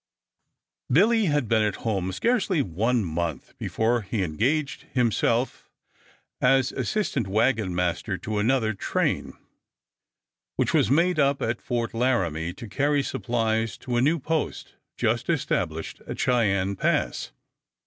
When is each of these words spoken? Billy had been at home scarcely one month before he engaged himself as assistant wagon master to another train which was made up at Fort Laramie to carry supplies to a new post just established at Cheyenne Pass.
Billy 0.91 1.25
had 1.25 1.47
been 1.47 1.61
at 1.61 1.75
home 1.85 2.11
scarcely 2.11 2.63
one 2.63 3.05
month 3.05 3.55
before 3.59 4.01
he 4.01 4.23
engaged 4.23 4.87
himself 4.95 5.69
as 6.41 6.71
assistant 6.71 7.27
wagon 7.27 7.75
master 7.75 8.17
to 8.17 8.39
another 8.39 8.73
train 8.73 9.33
which 10.55 10.73
was 10.73 10.89
made 10.89 11.19
up 11.19 11.39
at 11.39 11.61
Fort 11.61 11.93
Laramie 11.93 12.51
to 12.51 12.67
carry 12.67 13.03
supplies 13.03 13.77
to 13.77 13.95
a 13.95 14.01
new 14.01 14.17
post 14.17 14.73
just 14.97 15.29
established 15.29 16.01
at 16.07 16.19
Cheyenne 16.19 16.75
Pass. 16.75 17.31